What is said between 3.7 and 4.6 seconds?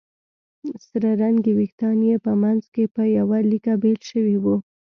بېل شوي وو